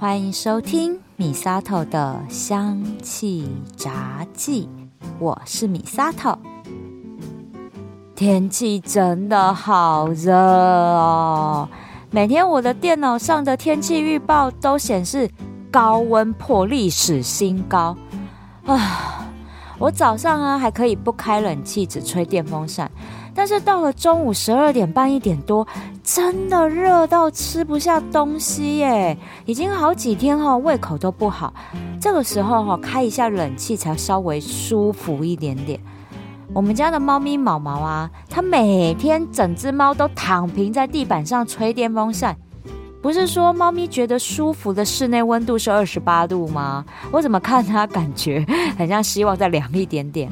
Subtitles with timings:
[0.00, 4.66] 欢迎收听米沙头的香气杂记，
[5.18, 6.38] 我是米沙头。
[8.16, 11.68] 天气真的好热哦，
[12.10, 15.30] 每天我的电脑上的天气预报都显示
[15.70, 17.94] 高温破历史新高
[18.64, 19.26] 啊！
[19.78, 22.90] 我早上啊还可以不开冷气，只吹电风扇。
[23.34, 25.66] 但是到了中午十二点半一点多，
[26.02, 29.16] 真的热到吃不下东西耶！
[29.46, 31.52] 已经好几天哈，胃口都不好。
[32.00, 35.80] 这个时候哈，开一下冷气才稍微舒服一点点。
[36.52, 42.36] 我们家的猫咪毛毛啊，它每天整只猫都躺平在地板上吹电风扇。
[43.00, 46.84] 不是说猫咪觉得舒服的室内温度是二十八度吗？
[47.10, 48.44] 我怎么看它感觉
[48.76, 50.30] 很像希望再凉一点点。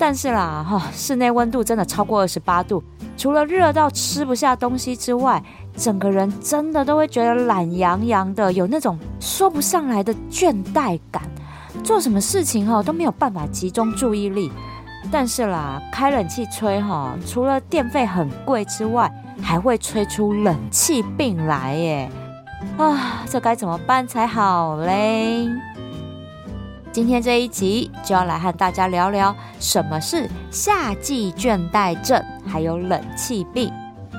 [0.00, 2.82] 但是啦，哈，室内温度真的超过二十八度，
[3.18, 5.42] 除了热到吃不下东西之外，
[5.76, 11.22] 整个人真的都会觉得懒洋洋的，有那种说不上来的倦怠感，
[11.84, 14.50] 做什么事情哈都没有办法集中注意力。
[15.12, 19.12] 但是啦，开冷气吹哈，除了电费很贵之外，
[19.42, 22.10] 还会吹出冷气病来耶！
[22.78, 25.46] 啊，这该怎么办才好嘞？
[26.92, 33.72] 今天这一集就要来和大家聊聊什么是夏季倦怠症，还有冷气病，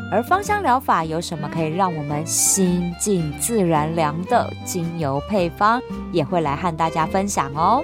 [0.10, 5.82] 而芳香疗法有什么可以让我们心静自然凉的精油配方，
[6.14, 7.84] 也会来和大家分享哦。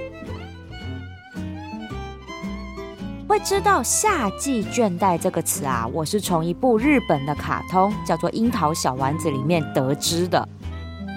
[3.27, 10.47] 会知道夏季倦怠这个词啊，我是从一部日本的卡通叫做《樱桃小丸子》里面得知的。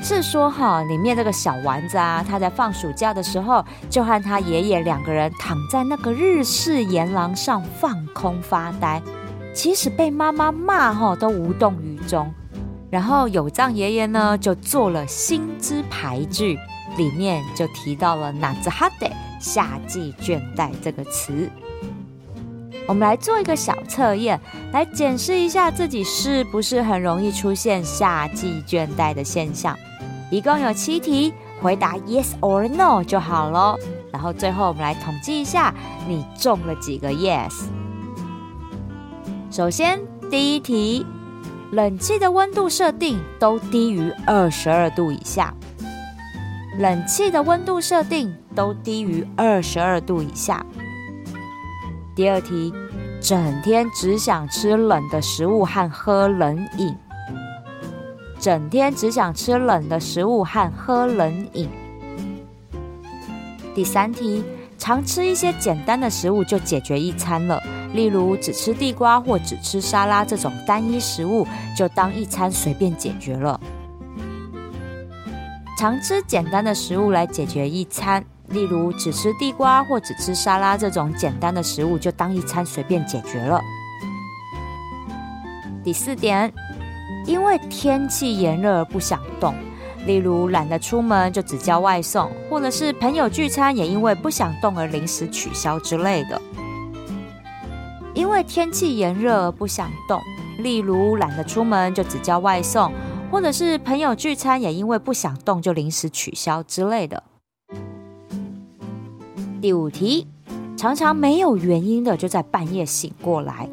[0.02, 9.00] 是说哈，里面这个小丸子啊，他在放暑假的时候，就和他爷爷两个人躺在那个日式沿廊上放空发呆，
[9.54, 12.32] 即使被妈妈骂哈，都无动于衷。
[12.90, 16.58] 然后有藏爷爷呢，就做了新之牌句，
[16.96, 21.48] 里面就提到了“夏ハテ”夏季倦怠这个词。
[22.88, 24.40] 我们来做一个小测验，
[24.72, 29.78] 来检视一下自己是不是很容易出现夏季倦怠的现象。
[30.30, 33.76] 一共有七题，回答 yes or no 就好了。
[34.12, 35.74] 然后最后我们来统计一下，
[36.06, 37.64] 你中了几个 yes。
[39.50, 41.04] 首先第一题，
[41.72, 45.52] 冷气的温度设定都低于二十二度以下。
[46.78, 50.64] 冷气的温度设定都低于二十二度以下。
[52.14, 52.72] 第二题，
[53.20, 56.94] 整天只想吃冷的食物和喝冷饮。
[58.40, 61.68] 整天只想吃冷的食物和喝冷饮。
[63.74, 64.42] 第三题，
[64.78, 67.62] 常吃一些简单的食物就解决一餐了，
[67.92, 71.46] 例如只吃地瓜或只吃沙拉这种单一食物，
[71.76, 73.60] 就当一餐随便解决了。
[75.78, 83.60] 常吃简单的食物来解决一餐，例如只吃地瓜或只吃沙拉这种简单的食物，就当一餐随便解决了。
[85.84, 86.50] 第四点。
[87.26, 89.54] 因为天气炎热而不想动，
[90.06, 96.40] 例如懒得出门就只叫外送，或者是朋友聚餐也因为不想动而临时取消之类的。
[98.14, 100.20] 因为天气炎热而不想动，
[100.58, 102.92] 例如懒得出门就只叫外送，
[103.30, 107.22] 或者是朋友聚餐也因为不想动就临时取消之类的。
[109.60, 110.26] 第五题，
[110.76, 113.68] 常常没有原因的就在半夜醒过来。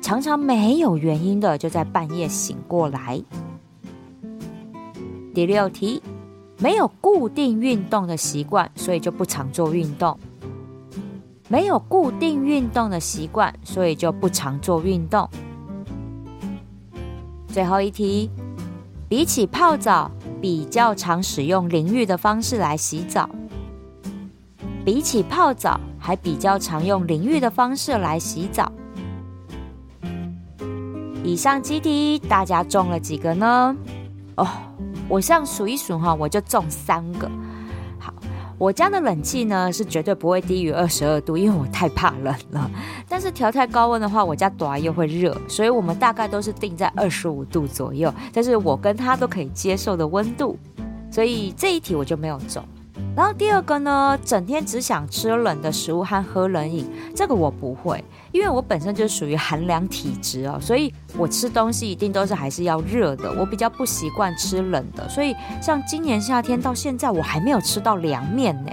[0.00, 3.22] 常常没有原因的就在半夜醒过来。
[5.34, 6.02] 第六题，
[6.58, 10.18] 没有固定运动的习惯，所以就不常做运动。
[11.48, 15.28] 没有固定运动的习惯，所以就不常做运动。
[17.48, 18.30] 最后一题，
[19.08, 23.28] 比起泡澡，比较常使用淋浴的方式来洗澡。
[24.84, 28.70] 比起泡澡，还比较常用淋浴的方式来洗澡。
[31.30, 33.76] 以上七题，大家中了几个呢？
[34.34, 34.48] 哦，
[35.08, 37.30] 我这样数一数哈，我就中三个。
[38.00, 38.12] 好，
[38.58, 42.68] 我家的冷气呢是绝对不会低于二十二度，因为我太怕冷了。
[43.08, 50.58] 但是调太高温的话，我家短又会热，所以我们大概都是定在二十五度左右，但是我跟他都可以接受的温度。
[51.12, 52.60] 所以这一题我就没有中。
[53.14, 68.70] 然后第二个呢，整天只想吃冷的食物和喝冷饮，这个我不会，因为我本身就属于寒凉体质哦，所以我吃东西一定都是还是要热的，我比较不习惯吃冷的，所以像今年夏天到现在，我还没有吃到凉面呢。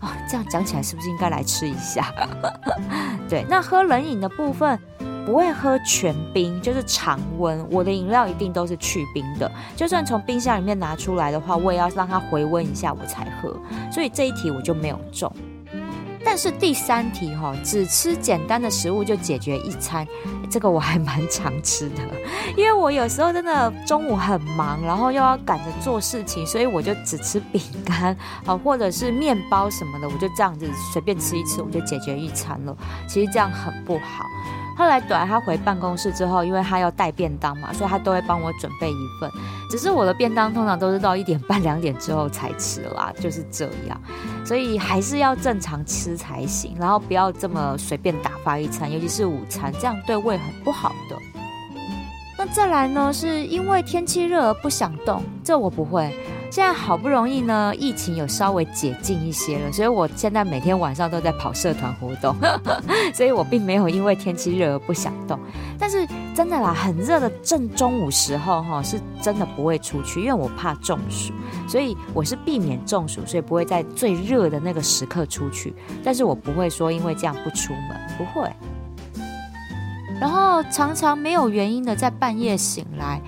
[0.00, 2.12] 啊，这样讲起来是不是应该来吃一下？
[3.28, 4.78] 对，那喝冷饮的部分，
[5.24, 7.66] 不会喝全冰，就是常温。
[7.70, 13.56] 我的饮料一定都是去冰的，就算从冰箱里面拿出来的话，我也要让它回温一下我才喝。
[13.90, 15.32] 所以这一题我就没有中。
[16.28, 20.04] 但是第三题哈，只吃简单的食物就解决一餐，
[20.50, 22.02] 这个我还蛮常吃的，
[22.58, 28.14] 因为我有时候真的中午很忙，然后又要赶着做事情，所以我就只吃饼干
[28.44, 32.76] 啊， 或者是面包什么的，我就这样子随便吃一吃，我就解决一餐了。
[33.06, 34.26] 其实这样很不好。
[34.76, 39.30] 后来短他回办公室之后，因为他要带便当嘛，所以他都会帮我准备一份。
[39.70, 44.00] 只是我的便当通常都是到一点半两点之后才吃啦，就是这样。
[44.44, 51.16] 所以还是要正常吃才行，然后不要这么随便打发一餐，尤其是午餐，这样对胃很不好的。
[52.38, 56.14] 那再来呢，是因为天气热而不想动，这我不会。
[56.56, 62.34] 现在好不容易呢，疫情有稍微解禁一些了，所以我现在每天晚上都在跑社团活动，
[63.12, 65.38] 所以我并没有因为天气热而不想动。
[65.78, 71.30] 但是真的啦，很热的正中午时候哈，是真的不会出去，因为我怕中暑，
[71.68, 75.74] 所以我是避免中暑，所以不会在最热的那个时刻出去。
[76.02, 78.50] 但是我不会说因为这样不出门，不会。
[80.18, 83.20] 然后常常没有原因的在半夜醒来，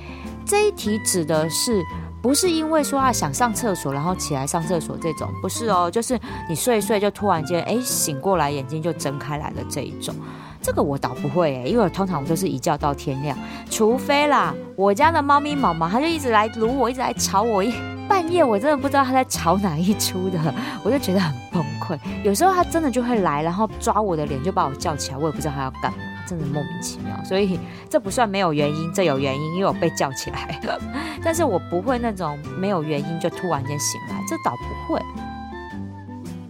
[0.47, 1.83] 这一题指的是。
[2.21, 6.19] 不是因为说啊想上厕所，然后起来上厕所这种，不是哦，就是
[6.49, 10.15] 你睡一睡就突然间哎醒过来，眼睛就睁开来了这一种。
[10.61, 13.39] 这个我倒不会诶，因为我通常我都是一觉到天亮，
[13.71, 17.73] 除非啦，我家的猫咪毛毛它就一直来撸我，一直来吵我，一
[18.09, 20.39] 半夜我真的不知道他在吵哪一出的，
[20.83, 21.99] 我就觉得很崩溃。
[22.25, 25.99] 有时候他真的就会来，然后抓我的脸就把我叫起来，我也不知道他要干嘛。
[26.27, 27.59] 真的莫名其妙，所以
[27.89, 30.79] 这不算没有原因，这有原因，因为我被叫起来了。
[31.25, 35.01] 但是我不会那种没有原因就突然间醒来，这倒不会。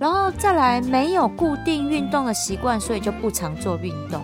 [0.00, 4.20] 然后再来，没有固定运动的习惯，所以就不常做运动。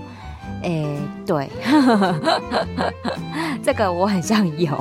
[0.64, 1.48] 诶，对，
[3.62, 4.76] 这个我很像有。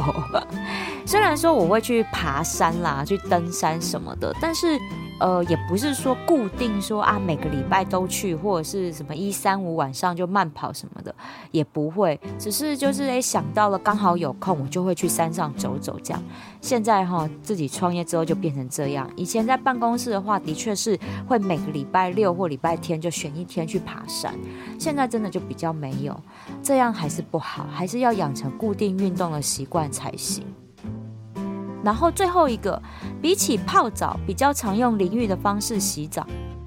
[1.06, 4.80] 虽然说我会去爬山啦，去登山什么的，但是。
[5.24, 11.16] 呃，也不是说固定说啊，每个礼拜都去，或者是什么一三五晚上就慢跑什么的，
[11.52, 12.20] 也不会。
[12.38, 16.22] 只是就是诶，想到了刚好有空，我就会去山上走走这样。
[16.60, 19.10] 现在哈，自己创业之后就变成这样。
[19.16, 24.34] 以前在办公室的话，的确是会每个礼拜六或礼拜天就选一天去爬山。
[24.78, 26.20] 现在真的就比较没有，
[26.62, 30.44] 这样还是不好，还是要养成固定运动的习惯才行。
[31.84, 32.82] 然后最后一个，
[33.22, 36.26] 比起泡澡，比较常用淋浴的方式洗澡。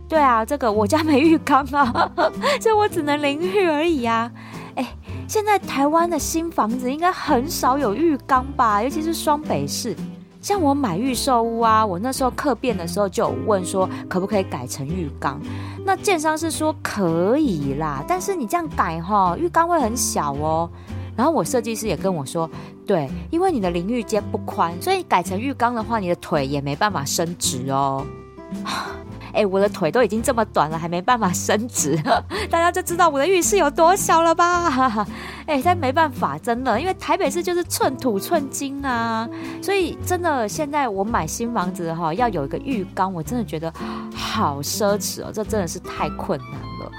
[0.09, 2.11] 对啊，这个我家没浴缸啊，
[2.61, 4.31] 所以我只能淋浴而已呀。
[4.77, 4.87] 哎，
[5.27, 8.81] 现在台湾的新房子应该很少有浴缸吧？
[8.83, 9.97] 尤其是双北市。
[10.41, 15.41] 像我买预售屋啊，我那时候客变的时候就有问说，可不可以改成浴缸？
[15.85, 20.71] 那建商是说可以啦，但是你这样改哈，浴缸会很小哦。
[21.17, 22.49] 然后我设计师也跟我说，
[22.87, 28.07] 对，因为你的淋浴间不宽，所以改成浴缸的话，你的腿也没办法伸直哦。
[29.33, 31.95] 哎，我的腿都已经这么短了，还没办法伸直，
[32.49, 35.07] 大家就知道我的浴室有多小了吧？
[35.47, 39.29] 哎，但没办法，真的，因为台北市就是寸土寸金啊，
[39.61, 43.71] 所以真的现在我买新房子哈，要有一个浴缸，我真的觉得
[44.15, 46.91] 好奢侈哦，这真的是太困难了。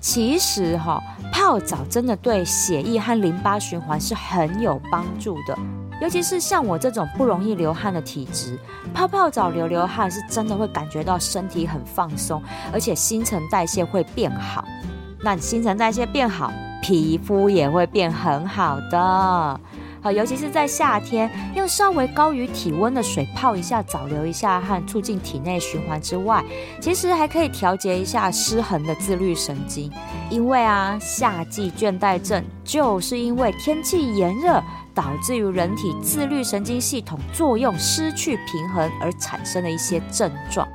[0.00, 1.02] 其实哈。
[1.44, 5.54] 泡澡真的对血液和淋巴循环是很有帮助的，
[6.00, 8.58] 尤其是像我这种不容易流汗的体质，
[8.94, 12.42] 泡泡澡流流汗是真的会感觉到身体很放松，
[12.72, 14.64] 而且新陈代谢会变好。
[15.22, 16.50] 那新陈代谢变好，
[16.82, 19.60] 皮肤也会变很好的。
[20.04, 26.44] 好，尤其是在夏天，用稍微高于体温的水泡一下澡，流一下汗，促进体内循环之外，
[26.78, 29.90] 其实还可以调节一下失衡的自律神经。
[30.28, 40.68] 因为啊，夏季倦怠症就是因为天气炎热，导致于人体自律神经系统作用失去平衡而产生的一些症状。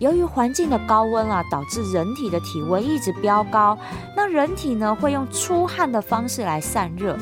[0.00, 3.78] 由于环境的高温啊，导致人体的体温一直飙高，
[4.16, 7.16] 那人体呢会用出汗的方式来散热。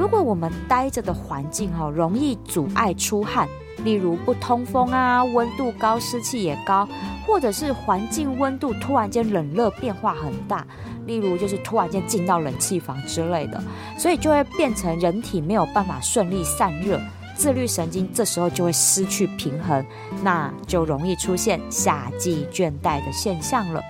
[0.00, 3.46] 如果我们待着的环境哈，容易阻碍出汗，
[3.84, 6.88] 例如不通风啊，温度高，湿气也高，
[7.26, 10.66] 或者是环境温度突然间冷热变化很大，
[11.04, 13.62] 例如就是突然间进到冷气房之类的，
[13.98, 16.98] 所以就会变成人体没有办法顺利散热，
[17.36, 19.84] 自律神经这时候就会失去平衡，
[20.22, 23.82] 那就容易出现夏季倦怠的现象了，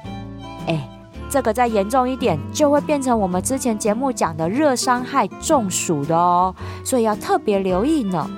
[0.67, 1.00] 哎。
[1.31, 6.53] 这个再严重一点，就会变成我们之前节目讲的热伤害中暑的哦，
[6.85, 8.29] 所以要特别留意呢。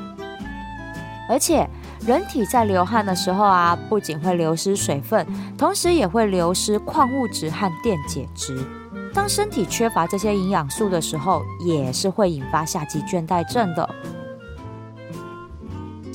[1.29, 1.67] 而且，
[2.07, 8.63] 人体在流汗的时候啊，不仅会流失水分，同时也会流失矿物质和电解质。
[9.15, 13.89] 当身体缺乏这些营养素的时候，也是会引发夏季倦怠症的。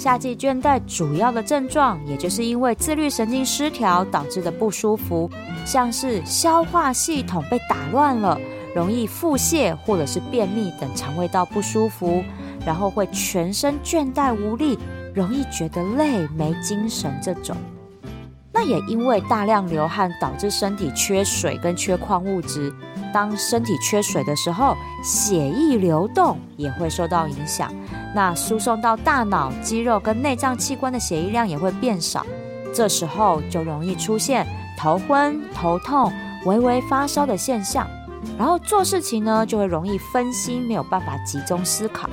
[0.08, 5.30] 夏季倦怠主要的症状，也就是因为自律神经失调导致的不舒服，
[5.66, 8.40] 像是消化系统被打乱了，
[8.74, 12.24] 容易腹泻或者是便秘等肠胃道不舒服，
[12.66, 14.80] 然后会全身倦怠无力，
[15.14, 17.58] 容易觉得累、没精神这种。
[18.54, 22.74] 那也因为大量流汗导致身体缺水跟缺矿物质，
[23.14, 24.74] 当身体缺水的时候，
[25.04, 27.70] 血液流动也会受到影响。
[28.18, 32.26] 那输送到大脑、肌肉跟内脏器官的血液量也会变少，
[32.74, 34.44] 这时候就容易出现
[34.76, 36.12] 头昏、头痛、
[36.48, 37.88] 微微发烧的现象。
[38.36, 42.10] 然后做事情呢，就会容易分心，没有办法集中思考。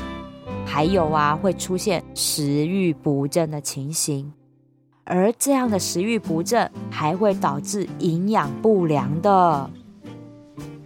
[0.66, 4.30] 还有啊，会出现食欲不振的情形。
[5.04, 9.70] 而这样的食欲不振还会导致营养不良的。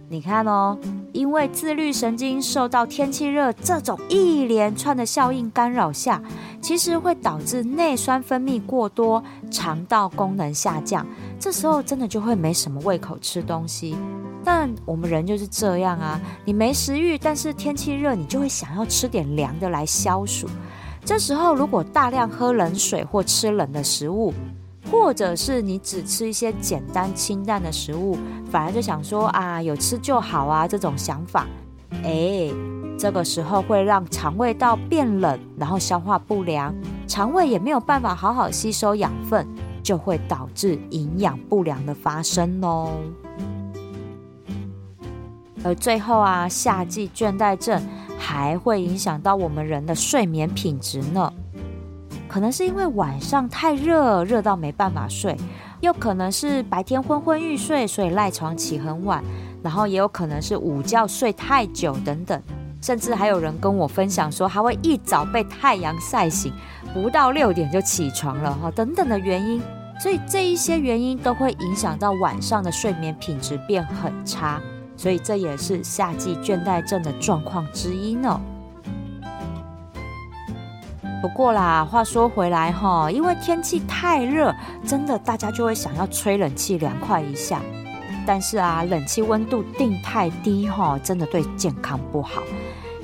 [0.07, 0.77] 你看哦，
[1.19, 6.23] 因为自律神经受到天气热这种一连串的效应干扰下，
[6.61, 9.21] 其实会导致内酸分泌过多，
[9.51, 11.05] 肠道功能下降。
[11.37, 13.97] 这时候真的就会没什么胃口吃东西。
[14.45, 20.47] 但我们人就是这样啊，你没食欲，但是天气热，你就会想要吃点凉的来消暑。
[21.03, 24.33] 这时候，如果大量喝冷水或吃冷的食物，
[24.91, 28.17] 或者是你只吃一些简单清淡的食物，
[28.49, 31.47] 反而就想说啊，有吃就好啊，这种想法，
[32.03, 32.51] 哎，
[32.97, 36.73] 这个时候会让肠胃道变冷，然后消化不良，
[37.07, 39.47] 肠胃也没有办法好好吸收养分，
[39.83, 42.91] 就会导致营养不良的发生哦。
[45.63, 47.81] 而最后啊，夏季倦怠症。
[48.21, 51.31] 还会影响到我们人的睡眠品质呢，
[52.29, 55.35] 可能是因为晚上太热，热到没办法睡，
[55.81, 59.23] 又可能是白天昏昏欲睡，所以赖床起很晚，
[59.63, 62.39] 然后也有可能是午觉睡太久等等，
[62.81, 66.53] 甚至还有人跟我分享说，还会一早被太阳晒醒，
[66.93, 69.59] 不到六点就起床了哈，等等的原因，
[69.99, 74.61] 所以这一些原因都会影响到晚上的睡眠品质变很差。
[74.95, 78.37] 所以这也是夏季倦怠症的状况之一呢。
[81.21, 84.55] 不过啦，话说回来哈，因为天气太热，
[84.87, 87.61] 真的大家就会想要吹冷气凉快一下。
[88.25, 92.41] 但是啊，冷气温度定太低哈，真的对健康不好。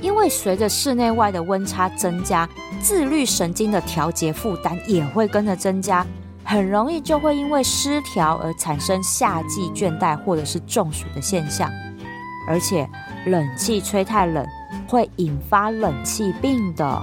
[0.00, 2.48] 因为随着室内外的温差增加，
[2.80, 6.06] 自律神经的调节负担也会跟着增加，
[6.44, 11.70] 很容易就会因为失调而产生夏季倦怠或者是中暑的现象。
[12.48, 12.88] 而且
[13.26, 14.46] 冷气吹太冷
[14.86, 17.02] 会引发冷气病的。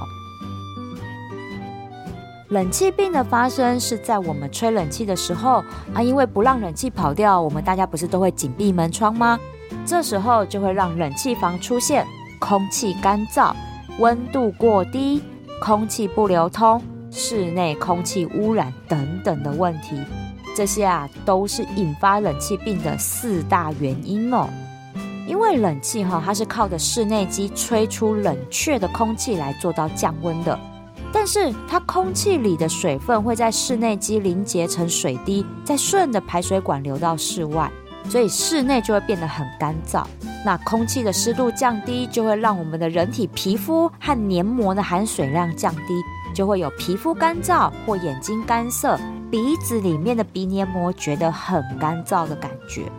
[2.54, 9.40] 冷气病的发生是在我们吹冷气的时候啊，因为不让冷气跑掉，我们大家不是都会紧闭门窗吗？
[9.88, 12.06] 这时候就会让冷气房出现
[12.40, 13.56] 空气干燥、
[13.98, 15.24] 温度过低、
[15.60, 16.80] 空气不流通、
[17.10, 20.00] 室内空气污染等等的问题。
[20.56, 24.48] 这些啊都是引发冷气病的四大原因哦。
[25.28, 30.60] 因为冷气哈，它是靠着室内机吹出冷却的空气来做到降温的，
[31.14, 37.72] 但是它空气里的水分会在室内机凝结成水滴，再顺着排水管流到室外，
[38.10, 40.04] 所以室内就会变得很干燥。
[40.44, 45.94] 那空气的湿度降低，就会让我们的人体皮肤和黏膜的含水量降低，
[46.34, 49.00] 就会有皮肤干燥或眼睛干涩、
[49.32, 52.92] 鼻子里面的鼻黏膜觉得很干燥的感觉。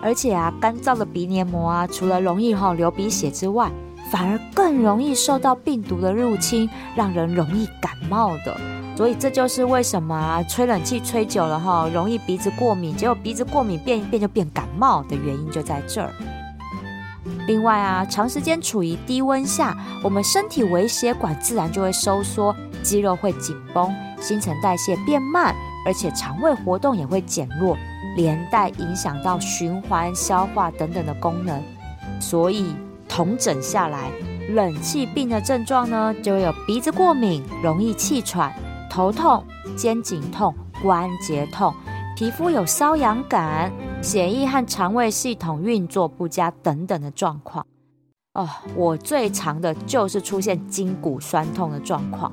[0.00, 3.72] 而且啊，干燥的鼻黏膜啊，除了容易哈流鼻血之外，
[4.14, 8.56] 反而更容易受到病毒的入侵，让人容易感冒的。
[8.96, 16.12] 所以这就是为什么啊，吹冷气吹久了哈，容易鼻子过敏，结果鼻子过敏变一变就变感冒的原因就在这儿。
[17.48, 22.54] 另外啊，长时间处于低温下，我们身体微血管自然就会收缩，
[22.84, 25.52] 肌肉会紧绷，新陈代谢变慢，
[25.84, 27.76] 而且肠胃活动也会减弱。
[28.16, 31.60] 连带影响到循环、消化等等的功能，
[32.20, 32.76] 所以
[33.14, 34.10] 重整下来，
[34.48, 38.52] 冷气病的症状呢，就有鼻子过敏、容易气喘、
[38.90, 39.44] 头痛、
[39.76, 40.52] 肩颈痛、
[40.82, 41.72] 关节痛、
[42.16, 43.70] 皮肤有瘙痒感、
[44.02, 47.64] 血液和肠胃系统运作不佳等等的状况。
[48.32, 52.32] 哦，我最常的就是出现筋骨酸痛的状况，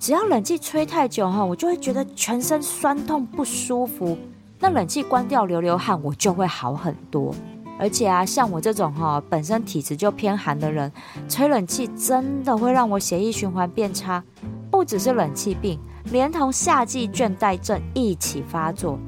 [0.00, 4.16] 只要冷气吹太久哈，我就会觉得全身酸痛不舒服。
[4.58, 7.34] 那冷气关掉，流流汗，我就会好很多。
[7.78, 10.92] 而且啊，像我这种哈，本身体质就偏寒的人，
[11.28, 14.22] 吹冷气真的会让我血液循环变差。
[14.70, 18.98] 不只是冷气病，连同夏季倦怠症一起发作。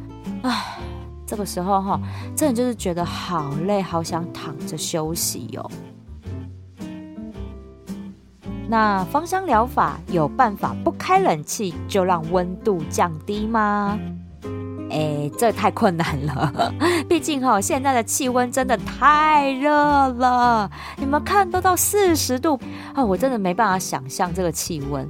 [0.43, 0.79] 唉，
[1.27, 2.01] 这个时候哈，
[2.37, 5.71] 真的就是觉得好累，好想躺着休息哟。
[8.69, 13.99] 那芳香疗法有办法不开冷气就让温度降低吗？
[14.95, 16.73] 哎，这太困难了，
[17.09, 20.71] 毕竟哈，现在的气温真的太热了。
[20.97, 22.59] 你们看，都到四十度
[22.95, 25.09] 啊，我真的没办法想象这个气温。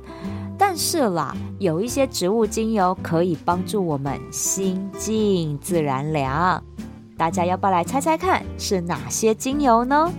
[0.57, 6.63] 但是啦，有一些植物精油可以帮助我们心静自然凉。
[7.19, 10.11] 大家要不要来猜猜看是哪些精油呢？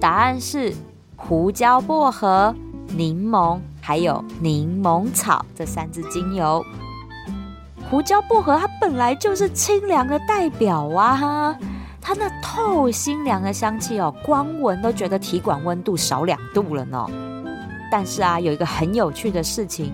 [0.00, 0.74] 答案是
[1.16, 2.54] 胡椒薄荷、
[2.88, 6.64] 柠檬，还有柠檬草这三支精油。
[7.90, 11.54] 胡椒薄荷它本来就是清凉的代表啊，
[12.00, 17.06] 它那透心凉的香气哦，光闻都觉得体感温度少两度了呢。
[17.92, 19.92] 但是啊，有一个很有趣的事情，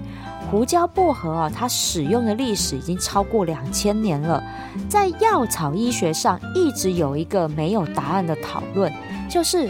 [0.48, 4.40] 胡椒薄荷啊，它使用的历史已经超过两千年了，
[4.88, 8.92] 在药草医学上一直有一个没有答案的讨论，
[9.28, 9.68] 就是。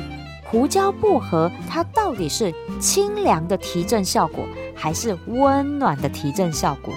[0.50, 6.92] 胡椒薄荷，它到底是清凉的提振效果，还是温暖的提振效果？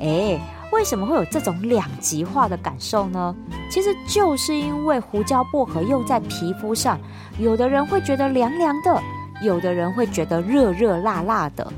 [0.00, 0.40] 诶，
[0.72, 3.32] 为什么会有这种两极化的感受呢？
[3.70, 6.98] 其实就是因为胡椒薄荷用在皮肤上，
[7.38, 9.00] 有的人会觉得凉凉的，
[9.40, 11.72] 有的人会觉得热热辣辣的。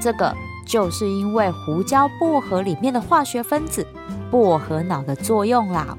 [0.00, 0.34] 这个
[0.66, 3.86] 就是因为胡椒薄荷里面的化学分子
[4.30, 5.98] 薄荷脑的作用啦。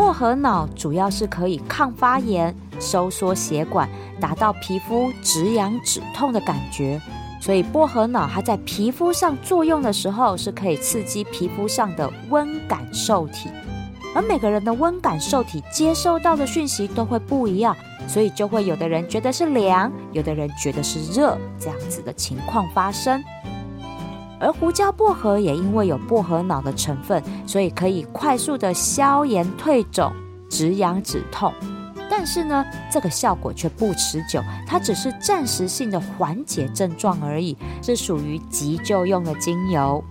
[0.00, 3.86] 薄荷脑主要是可以抗发炎、收缩血管，
[4.18, 6.98] 达到皮肤止痒止痛的感觉。
[7.38, 13.50] 所以薄荷脑它在皮肤上作用的时候，是可以刺激皮肤上的温感受体。
[14.14, 17.76] 而每个人的温感受体接收到的讯息都会不一样，
[18.08, 23.22] 所以就会有的人觉得是凉，有的人觉得是热，这样子的情况发生。
[24.40, 30.10] 而胡椒薄荷也因为有薄荷脑的成分，所以可以快速的消炎退肿、
[30.48, 31.52] 止痒止痛。
[32.10, 40.02] 但是呢，这个效果却不持久，它只是暂时性的缓解症状而已，是属于急救用的精油。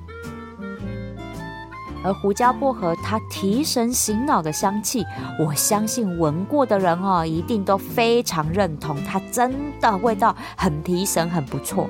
[2.02, 5.04] 而胡椒薄荷它提神醒脑的香气，
[5.38, 11.89] 我相信闻过的人哦，一定都非常认同，它真的味道很提神，很不错。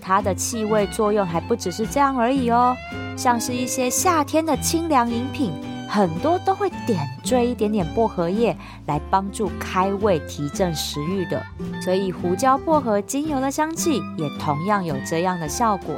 [0.00, 2.76] 它的气味作用还不只是这样而已哦，
[3.16, 5.52] 像是一些夏天的清凉饮品，
[5.88, 8.56] 很多都会点缀一点点薄荷叶
[8.86, 11.42] 来帮助开胃、提振食欲的。
[11.82, 15.94] 所以胡椒薄荷精油的香气也同样有这样的效果。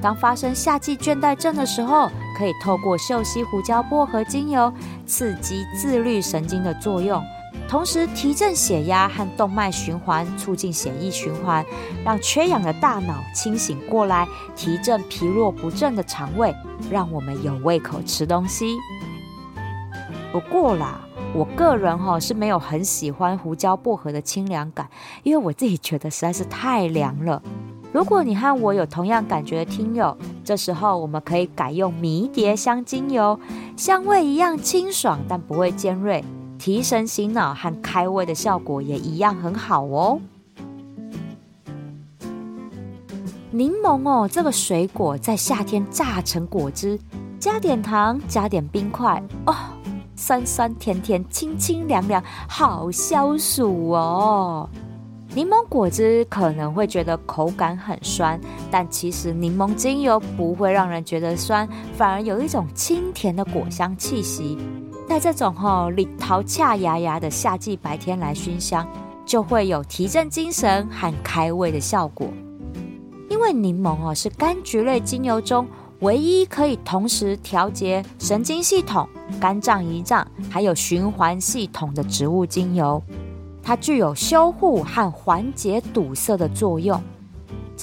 [0.00, 4.72] 当发生夏季倦怠症的时候，可以透过嗅吸胡椒薄荷精油，
[5.06, 7.22] 刺激自律神经的作用。
[7.68, 11.64] 同时提振血压和动脉循环，促进血液循环，
[12.04, 16.54] 让缺氧的大脑清醒过来，提振疲弱不振的肠胃，
[16.90, 18.76] 让我们有胃口吃东西。
[20.32, 21.00] 不过啦，
[21.34, 24.88] 我个人哈是没有很喜欢胡椒薄荷的清凉感，
[25.22, 27.42] 因为我自己觉得实在是太凉了。
[27.92, 33.38] 如果你和我有同样感觉的听友，这时候我们可以改用迷迭香精油，
[33.76, 36.24] 香味一样清爽，但不会尖锐。
[36.64, 40.18] 提神醒脑和开胃的效果也一样很好哦。
[43.50, 46.98] 柠檬哦，这个水果在夏天榨成果汁，
[47.38, 49.54] 加点糖，加点冰块哦，
[50.16, 54.66] 酸酸甜甜，清清凉凉，好消暑哦。
[55.34, 64.56] 柠檬果汁可能会觉得口感很酸，但其实柠檬精油不会让人觉得酸，反而有一种清甜的果香气息。
[65.06, 68.86] 在这种吼里头恰牙牙的夏季白天来熏香，
[69.24, 72.28] 就会有提振精神和开胃的效果。
[73.28, 75.66] 因为柠檬哦是柑橘类精油中
[76.00, 79.08] 唯一可以同时调节神经系统、
[79.40, 83.02] 肝脏、胰脏还有循环系统的植物精油，
[83.62, 87.00] 它具有修护和缓解堵塞的作用。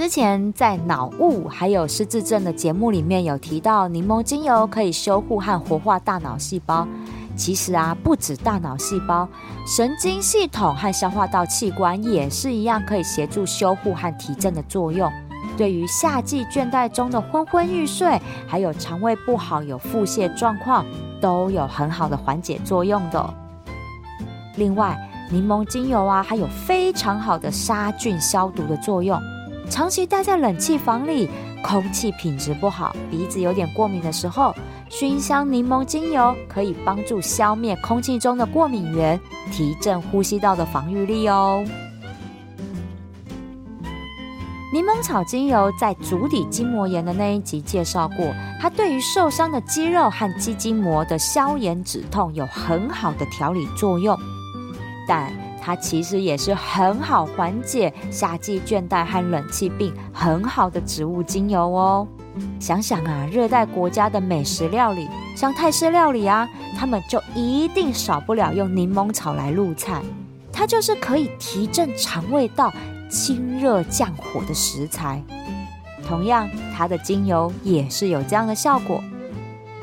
[0.02, 6.88] 之前在脑雾还有失智症的节目里面有提到，柠檬精油可以修护和活化大脑细胞。
[7.36, 9.30] 其实啊，不止大脑细胞，
[9.68, 15.08] 神经系统和消化道器官也是一样，可以协助修护和提振的作用。
[15.56, 20.84] 对于夏季倦怠中的昏昏欲睡，还有肠胃不好、有腹泻状况，
[21.22, 23.34] 都有很好的缓解作用的。
[24.56, 24.98] 另外，
[25.30, 29.22] 柠檬精油啊，还有非常好的杀菌消毒的作用。
[29.72, 31.30] 长期待在冷气房里，
[31.64, 34.54] 空气品质不好，鼻子有点过敏的时候，
[34.90, 39.18] 熏香柠檬精油可以帮助消灭空气中的过敏源，
[39.50, 41.64] 提振呼吸道的防御力哦。
[44.74, 48.28] 柠檬草精油在足底筋膜炎的那一集介绍过，
[48.60, 54.18] 它对于受伤的肌肉和肌筋膜的消炎止痛有很好的调理作用，
[55.08, 62.08] 但它其实也是很好缓解夏季倦怠和冷气病很好的植物精油哦。
[62.60, 70.02] 想想啊，热带国家的美食料理，像泰式料理啊，他们就一定少不了用柠檬草来入菜。
[70.52, 72.74] 它就是可以提振肠胃道、
[73.10, 75.21] 清热降火的食材。
[76.08, 79.02] 同样，它的精油也是有这样的效果。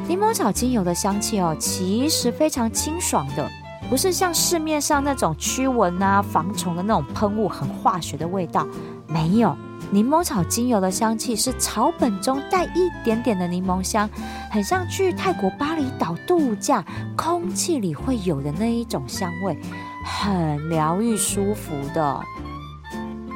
[0.07, 3.49] 柠檬草精油的香气哦，其实非常清爽的，
[3.89, 8.67] 不是像市面上那种驱蚊啊、防虫的那种喷雾，很化学的味道，
[9.07, 9.57] 没有。
[9.91, 14.09] 柠檬草精油的香气是草本中带一点点的柠檬香，
[14.51, 16.85] 很像去泰国巴厘岛度假，
[17.17, 19.59] 空气里会有的那一种香味，
[20.05, 22.21] 很疗愈舒服的。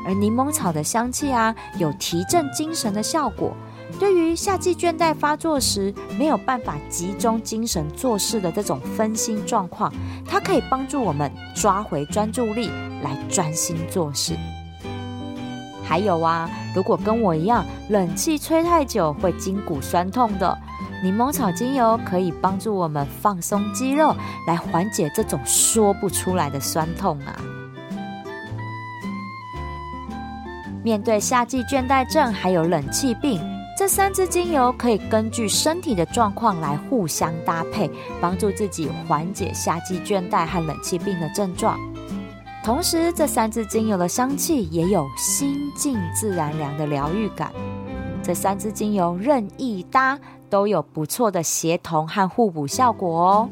[0.04, 3.56] 而柠檬草的香气啊，有提振精神的效果，
[3.98, 9.92] 对于夏季倦怠发作时没有办法集中精神做事的这种分心状况，
[10.26, 12.68] 它可以帮助我们抓回专注力，
[13.02, 14.34] 来专心做事。
[15.84, 20.58] 还有啊，如果跟我一样，冷气吹太久会筋骨酸痛的，
[21.04, 27.36] 柠檬草精油可以帮助我们放松肌肉，来缓解这种说不出来的酸痛啊。
[30.82, 33.40] 面对夏季倦怠症还有冷气病，
[33.82, 37.90] 这三支精油可以根据身体的状况来互相搭配，
[38.20, 41.76] 帮助自己缓解夏季倦怠和冷气病的症状。
[42.62, 47.50] 同时，这三支精油的香气也有心静自然凉的疗愈感。
[48.22, 50.16] 这三支精油任意搭
[50.48, 53.50] 都有不错的协同和互补效果哦。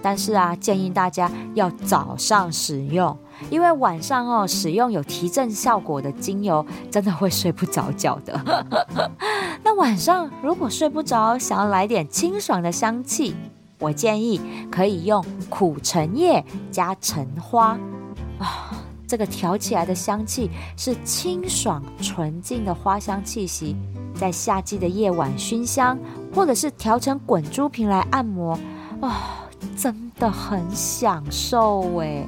[0.00, 3.18] 但是啊，建议大家要早上使用，
[3.50, 8.40] 因为晚上哦使用有提振效果的精油，真的会睡不着觉的。
[9.62, 13.34] 那晚上如果睡不着，想要来点清爽的香气，
[13.78, 17.78] 我建议可以用苦橙叶加橙花。
[18.38, 18.70] 啊，
[19.06, 23.76] 这个调起来的香气是清爽纯净的花香气息，
[24.14, 25.98] 在夏季的夜晚熏香，
[26.34, 28.56] 或者是调成滚珠瓶来按摩，
[29.00, 32.24] 啊，真的很享受哎！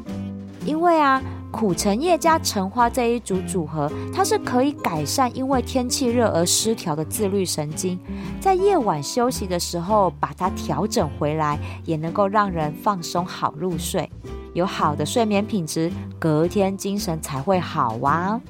[0.66, 7.98] 因为啊，苦橙叶加橙花这一组组合，它是可以改善因为天气热而失调的自律神经，
[8.40, 14.08] 在夜晚休息的时候把它调整回来，也能够让人放松好入睡。
[14.52, 18.40] 有好的睡眠品质，隔天精神才会好啊！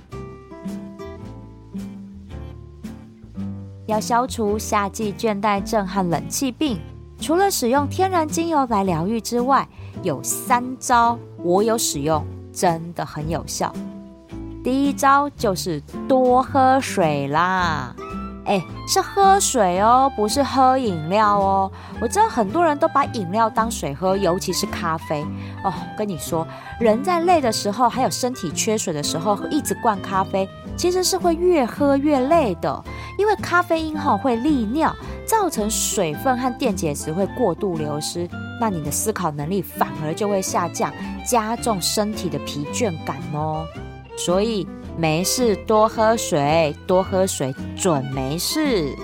[3.87, 6.79] 要消除夏季倦怠症和冷气病，
[7.21, 9.69] 除了使用天然精油来疗愈之外，
[10.03, 13.73] 有三招我有使用，真的很有效。
[14.63, 17.95] 第一招就是多喝水啦。
[18.47, 21.71] 哎，是喝水哦，不是喝饮料哦。
[22.01, 25.23] 我知道很多人都把饮料当水喝，尤其是咖啡
[25.63, 25.73] 哦。
[25.97, 26.47] 跟你说，
[26.81, 32.83] 人在累的时候，还有身体缺水的时候，一直灌咖啡，其实是会越喝越累的。
[33.19, 34.93] 因为咖啡因哈会利尿，
[35.25, 38.29] 造成水分和电解质会过度流失，
[38.61, 40.93] 那你的思考能力反而就会下降，
[41.27, 43.67] 加重身体的疲倦感哦。
[44.17, 44.67] 所以。
[44.99, 48.95] 没事，多喝水，多喝水准没事。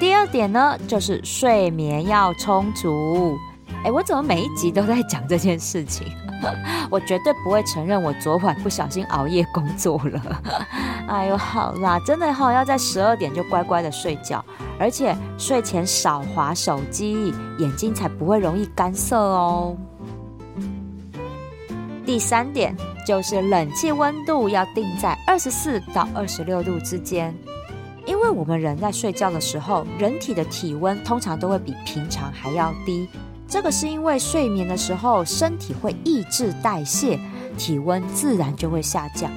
[0.00, 3.36] 第二点呢，就是睡眠要充足。
[3.84, 6.06] 哎，我怎么每一集都在讲这件事情？
[6.90, 10.42] 我绝对不会承认我昨晚不小心熬夜工作了。
[11.08, 14.44] 哎呦，好啦，真的好，要在十二点就乖乖的睡觉，
[14.78, 19.76] 而且睡前少滑手机，眼睛才不会容易干涩哦。
[22.04, 22.74] 第三点。
[23.04, 27.34] 就是冷气温度要定在二十四到二十六度之间，
[28.06, 33.08] 因为我们人在睡觉的时候，人体的体温通常都会比平常还要低。
[33.52, 37.20] 这个是因为睡眠的时候，身体会抑制代谢，
[37.58, 39.30] 体温自然就会下降。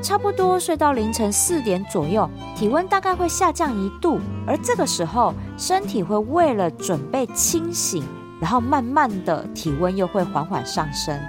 [0.00, 2.26] 差不多睡到凌晨四点左右，
[2.56, 8.02] 体温大概会下降一度，而这个时候，身体会为了准备清醒，
[8.40, 11.20] 然后慢慢的体温又会缓缓上升。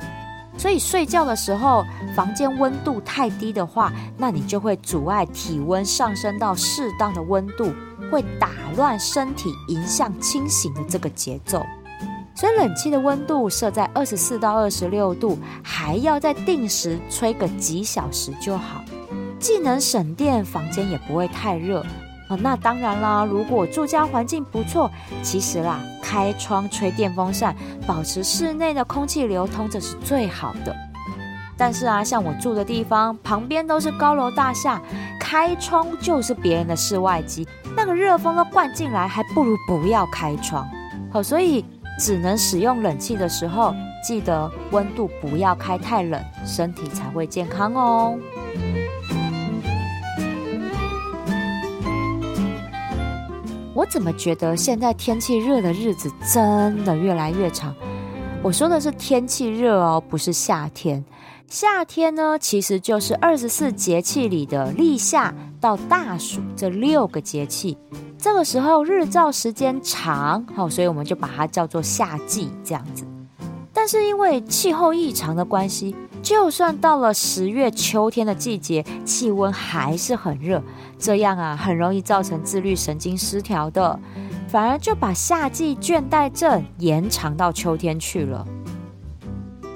[0.57, 1.83] 所以睡觉的时候，
[2.15, 7.73] 房间温度太低的话，那你就会阻碍体温上升到适当的温度，
[8.09, 11.61] 会打乱身体迎向清醒的这个节奏。
[12.39, 18.81] 所以冷气的温度设在二十四到二十六度，还要再定时吹个几小时就好，
[19.37, 21.85] 既能省电，房间也不会太热。
[22.29, 24.89] 哦，那当然啦，如果住家环境不错，
[25.21, 27.53] 其实啦，开窗吹电风扇，
[27.85, 30.73] 保持室内的空气流通，这是最好的。
[31.57, 34.81] 但是啊，像我住的地方旁边都是高楼大厦，
[35.19, 40.65] 开窗就是别人的室外机，那个热风都灌进来，还不如不要开窗。
[41.11, 41.65] 好，所以
[41.99, 48.17] 只能使用冷气的时候，记得温度不要开太冷，身体才会健康哦。
[53.73, 57.75] 我怎么觉得现在天气热的日子真的越来越长？
[58.41, 61.03] 我说的是天气热哦，不是夏天。
[61.47, 67.77] 夏天呢，其实就是二十四节气里的立夏到大暑这六个节气。
[68.21, 73.05] 这个时候日照时间长，好，所以我们就把它叫做夏季这样子。
[73.71, 80.61] 但是因为气候异常的关系，就算到了十月秋天的季节，气温还是很热，
[80.97, 83.97] 这样啊，很容易造成自律神经失调的，
[84.49, 88.45] 反而就把夏季倦怠症延长到秋天去了。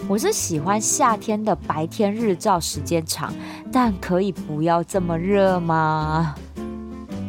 [0.09, 3.33] 我是喜欢夏天的白天日照时间长，
[3.71, 6.35] 但可以不要这么热吗？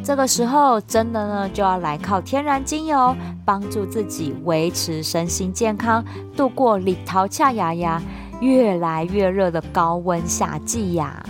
[0.04, 6.04] 这个时候真的呢，就要来靠天然精油帮助自己维持身心健康，
[6.36, 8.02] 度过立陶恰牙牙
[8.42, 11.24] 越来越热的高温夏季呀！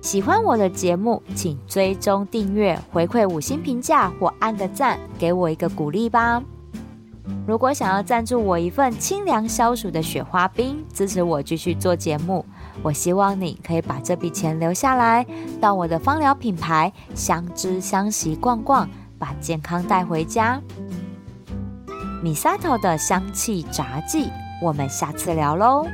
[0.00, 6.42] 喜欢我的节目，请追踪订阅、回馈五星评价或按个赞，给我一个鼓励吧。
[7.46, 12.44] 如果想要赞助我一份清凉消暑的雪花冰，支持我继续做节目，
[12.82, 15.26] 我希望你可以把这笔钱留下来，
[15.60, 18.88] 到我的芳疗品牌相知相惜逛逛，
[19.18, 20.60] 把健康带回家。
[22.22, 24.30] 米萨特的香气杂记，
[24.62, 25.86] 我们下次聊喽。